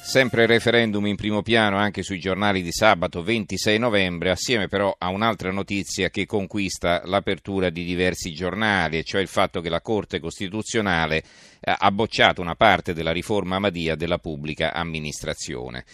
[0.00, 4.94] Sempre il referendum in primo piano anche sui giornali di sabato 26 novembre, assieme però
[4.96, 9.82] a un'altra notizia che conquista l'apertura di diversi giornali, e cioè il fatto che la
[9.82, 11.18] Corte Costituzionale
[11.60, 15.84] eh, ha bocciato una parte della riforma Madia della pubblica amministrazione.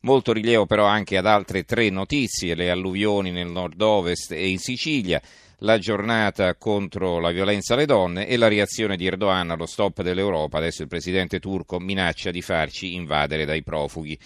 [0.00, 5.20] Molto rilievo però anche ad altre tre notizie, le alluvioni nel nord-ovest e in Sicilia,
[5.62, 10.58] la giornata contro la violenza alle donne e la reazione di Erdogan allo stop dell'Europa.
[10.58, 14.16] Adesso il presidente turco minaccia di farci invadere dai profughi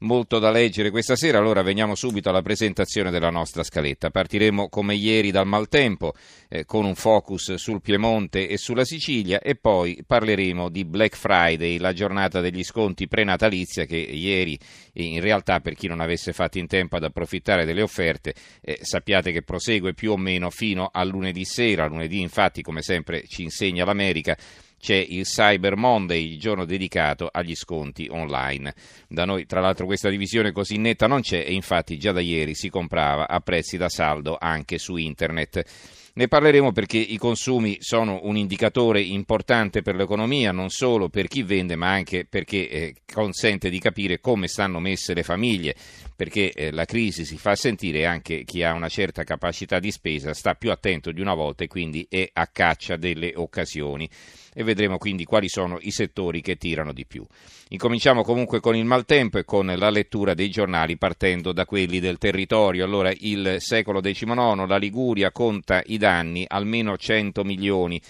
[0.00, 4.10] molto da leggere questa sera, allora veniamo subito alla presentazione della nostra scaletta.
[4.10, 6.14] Partiremo come ieri dal maltempo
[6.48, 11.78] eh, con un focus sul Piemonte e sulla Sicilia e poi parleremo di Black Friday,
[11.78, 14.58] la giornata degli sconti prenatalizia che ieri
[14.94, 19.32] in realtà per chi non avesse fatto in tempo ad approfittare delle offerte eh, sappiate
[19.32, 23.84] che prosegue più o meno fino a lunedì sera, lunedì infatti come sempre ci insegna
[23.84, 24.36] l'America
[24.80, 28.74] c'è il Cyber Monday, il giorno dedicato agli sconti online.
[29.08, 32.54] Da noi, tra l'altro, questa divisione così netta non c'è e infatti già da ieri
[32.54, 35.64] si comprava a prezzi da saldo anche su internet.
[36.12, 41.44] Ne parleremo perché i consumi sono un indicatore importante per l'economia, non solo per chi
[41.44, 45.76] vende, ma anche perché eh, consente di capire come stanno messe le famiglie,
[46.16, 49.92] perché eh, la crisi si fa sentire e anche chi ha una certa capacità di
[49.92, 54.08] spesa sta più attento di una volta e quindi è a caccia delle occasioni
[54.52, 57.24] e vedremo quindi quali sono i settori che tirano di più.
[57.68, 62.18] Incominciamo comunque con il maltempo e con la lettura dei giornali partendo da quelli del
[62.18, 62.84] territorio.
[62.84, 68.00] Allora il secolo XIX, la Liguria conta i danni, almeno 100 milioni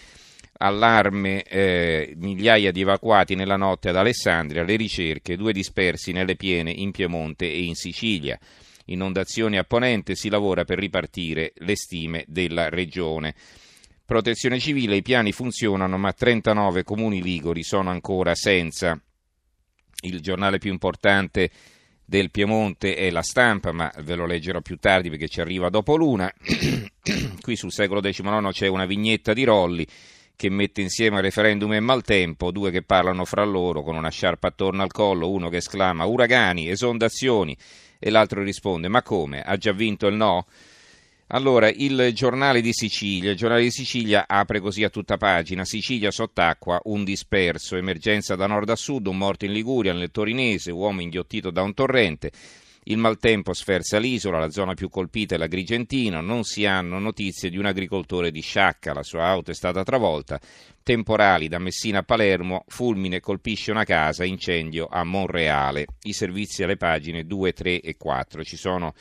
[0.62, 6.70] allarme, eh, migliaia di evacuati nella notte ad Alessandria, le ricerche, due dispersi nelle piene
[6.70, 8.38] in Piemonte e in Sicilia.
[8.86, 13.34] Inondazioni a Ponente, si lavora per ripartire le stime della regione.
[14.10, 19.00] Protezione civile, i piani funzionano, ma 39 comuni liguri sono ancora senza.
[20.00, 21.48] Il giornale più importante
[22.04, 25.94] del Piemonte è la stampa, ma ve lo leggerò più tardi perché ci arriva dopo
[25.94, 26.28] l'una.
[27.40, 29.86] Qui sul secolo XIX c'è una vignetta di Rolli
[30.34, 34.82] che mette insieme referendum e maltempo, due che parlano fra loro con una sciarpa attorno
[34.82, 37.56] al collo, uno che esclama uragani, esondazioni
[37.96, 39.40] e l'altro risponde ma come?
[39.40, 40.46] Ha già vinto il no?
[41.32, 46.10] Allora, il giornale di Sicilia, il giornale di Sicilia apre così a tutta pagina, Sicilia
[46.10, 51.02] sott'acqua, un disperso, emergenza da nord a sud, un morto in Liguria, nel Torinese, uomo
[51.02, 52.32] inghiottito da un torrente,
[52.84, 57.58] il maltempo sferza l'isola, la zona più colpita è l'Agrigentina, non si hanno notizie di
[57.58, 60.40] un agricoltore di Sciacca, la sua auto è stata travolta,
[60.82, 66.76] temporali da Messina a Palermo, fulmine colpisce una casa, incendio a Monreale, i servizi alle
[66.76, 68.94] pagine 2, 3 e 4, ci sono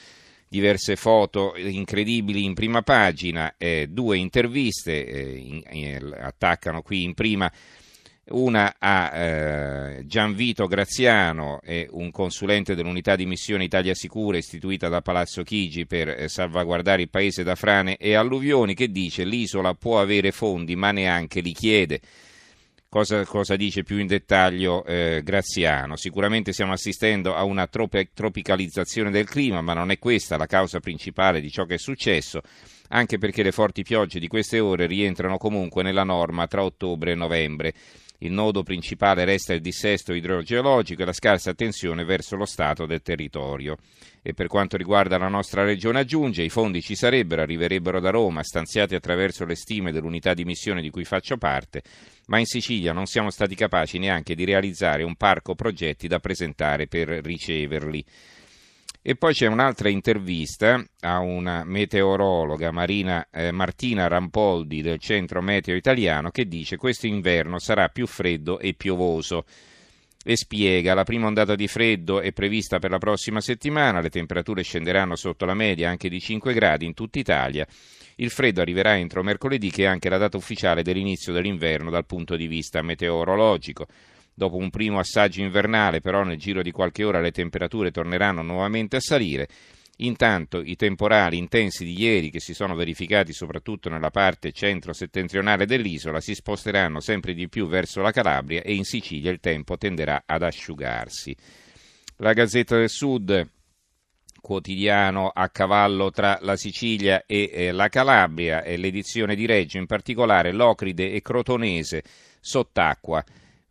[0.50, 7.14] diverse foto incredibili in prima pagina, eh, due interviste eh, in, in, attaccano qui in
[7.14, 7.52] prima
[8.30, 15.02] una a eh, Gianvito Graziano, è un consulente dell'unità di missione Italia Sicura istituita da
[15.02, 20.00] Palazzo Chigi per eh, salvaguardare il paese da frane e alluvioni, che dice l'isola può
[20.00, 22.02] avere fondi ma neanche li chiede.
[22.92, 25.96] Cosa, cosa, dice più in dettaglio eh, Graziano?
[25.96, 30.80] Sicuramente stiamo assistendo a una trope, tropicalizzazione del clima, ma non è questa la causa
[30.80, 32.42] principale di ciò che è successo,
[32.88, 37.16] anche perché le forti piogge di queste ore rientrano comunque nella norma tra ottobre e
[37.16, 37.76] novembre.
[38.22, 43.02] Il nodo principale resta il dissesto idrogeologico e la scarsa attenzione verso lo stato del
[43.02, 43.78] territorio.
[44.22, 48.44] E per quanto riguarda la nostra regione aggiunge, i fondi ci sarebbero, arriverebbero da Roma,
[48.44, 51.82] stanziati attraverso le stime dell'unità di missione di cui faccio parte,
[52.26, 56.88] ma in Sicilia non siamo stati capaci neanche di realizzare un parco progetti da presentare
[56.88, 58.04] per riceverli.
[59.02, 65.76] E poi c'è un'altra intervista a una meteorologa Marina, eh, Martina Rampoldi del Centro Meteo
[65.76, 69.46] Italiano che dice questo inverno sarà più freddo e piovoso
[70.22, 74.64] e spiega la prima ondata di freddo è prevista per la prossima settimana, le temperature
[74.64, 77.66] scenderanno sotto la media anche di 5 gradi in tutta Italia.
[78.16, 82.36] Il freddo arriverà entro mercoledì che è anche la data ufficiale dell'inizio dell'inverno dal punto
[82.36, 83.88] di vista meteorologico.
[84.40, 88.96] Dopo un primo assaggio invernale, però, nel giro di qualche ora le temperature torneranno nuovamente
[88.96, 89.50] a salire.
[89.98, 96.22] Intanto i temporali intensi di ieri, che si sono verificati soprattutto nella parte centro-settentrionale dell'isola,
[96.22, 100.42] si sposteranno sempre di più verso la Calabria e in Sicilia il tempo tenderà ad
[100.42, 101.36] asciugarsi.
[102.20, 103.46] La Gazzetta del Sud
[104.40, 109.86] quotidiano a cavallo tra la Sicilia e eh, la Calabria e l'edizione di Reggio, in
[109.86, 112.04] particolare Locride e Crotonese
[112.40, 113.22] sott'acqua.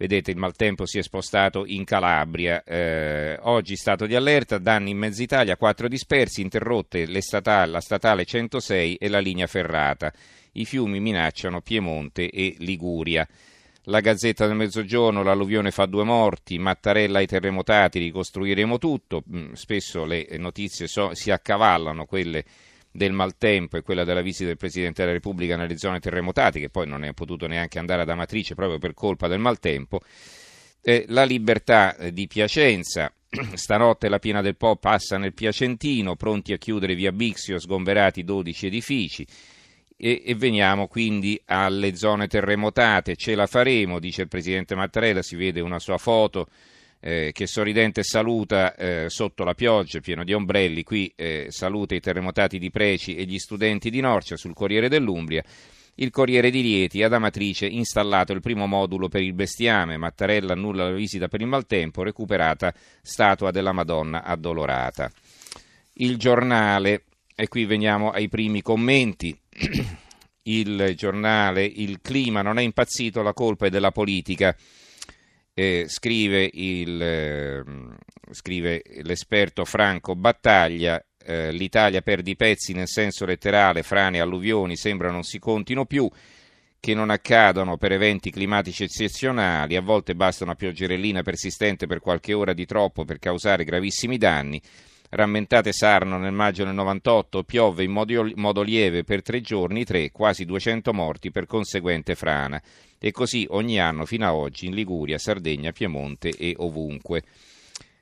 [0.01, 2.63] Vedete, il maltempo si è spostato in Calabria.
[2.63, 8.25] Eh, oggi stato di allerta, danni in mezza Italia, quattro dispersi, interrotte statali, la statale
[8.25, 10.13] 106 e la linea ferrata.
[10.53, 13.27] I fiumi minacciano Piemonte e Liguria.
[13.87, 19.25] La Gazzetta del Mezzogiorno, l'alluvione fa due morti, Mattarella ai terremotati, ricostruiremo tutto.
[19.35, 22.45] Mm, spesso le notizie so, si accavallano, quelle
[22.91, 26.87] del maltempo e quella della visita del Presidente della Repubblica nelle zone terremotate, che poi
[26.87, 30.01] non è potuto neanche andare ad Amatrice proprio per colpa del maltempo.
[30.81, 33.13] Eh, la libertà eh, di Piacenza,
[33.55, 38.67] stanotte la piena del Po passa nel Piacentino, pronti a chiudere via Bixio, sgomberati 12
[38.67, 39.27] edifici.
[40.01, 45.35] E, e, veniamo quindi alle zone terremotate, ce la faremo, dice il Presidente Mattarella, si
[45.35, 46.47] vede una sua foto
[47.01, 52.01] eh, che sorridente saluta eh, sotto la pioggia, pieno di ombrelli, qui eh, saluta i
[52.01, 55.43] terremotati di Preci e gli studenti di Norcia sul Corriere dell'Umbria.
[56.01, 60.85] Il Corriere di Rieti, ad Amatrice, installato il primo modulo per il bestiame, Mattarella annulla
[60.85, 62.73] la visita per il maltempo, recuperata
[63.03, 65.11] statua della Madonna addolorata.
[65.95, 67.05] Il giornale,
[67.35, 69.37] e qui veniamo ai primi commenti.
[70.49, 74.57] Il giornale, il clima non è impazzito, la colpa è della politica
[75.59, 77.65] eh, scrive, il, eh,
[78.31, 85.11] scrive, l'esperto Franco Battaglia, eh, l'Italia perde i pezzi nel senso letterale, frane alluvioni sembra
[85.11, 86.09] non si contino più,
[86.79, 92.35] che non accadono per eventi climatici eccezionali, a volte basta una pioggerellina persistente per qualche
[92.35, 94.63] ora di troppo per causare gravissimi danni.
[95.11, 100.11] Rammentate Sarno nel maggio del 98 piove in modo, modo lieve per tre giorni, tre,
[100.11, 102.61] quasi 200 morti per conseguente frana
[102.99, 107.23] e così ogni anno fino ad oggi in Liguria, Sardegna, Piemonte e ovunque.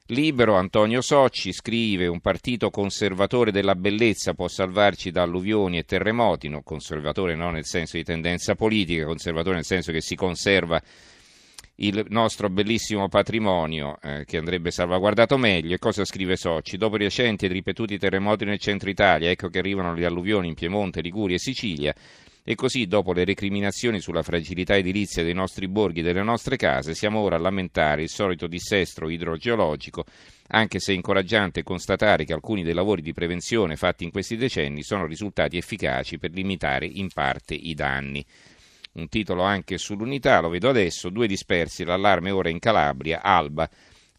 [0.06, 6.48] Libero Antonio Socci scrive un partito conservatore della bellezza può salvarci da alluvioni e terremoti,
[6.48, 10.80] no, conservatore non nel senso di tendenza politica, conservatore nel senso che si conserva
[11.76, 15.74] il nostro bellissimo patrimonio eh, che andrebbe salvaguardato meglio.
[15.74, 16.76] E cosa scrive Socci?
[16.76, 20.54] Dopo i recenti e ripetuti terremoti nel centro Italia, ecco che arrivano le alluvioni in
[20.54, 21.94] Piemonte, Liguria e Sicilia.
[22.48, 26.94] E così, dopo le recriminazioni sulla fragilità edilizia dei nostri borghi e delle nostre case,
[26.94, 30.04] siamo ora a lamentare il solito dissestro idrogeologico,
[30.50, 34.84] anche se è incoraggiante constatare che alcuni dei lavori di prevenzione fatti in questi decenni
[34.84, 38.24] sono risultati efficaci per limitare in parte i danni.
[38.96, 43.68] Un titolo anche sull'unità, lo vedo adesso, due dispersi, l'allarme ora in Calabria, Alba,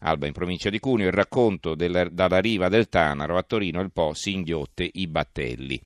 [0.00, 3.90] Alba in provincia di Cuneo, il racconto del, dalla riva del Tanaro a Torino il
[3.90, 5.76] Po si inghiotte i battelli.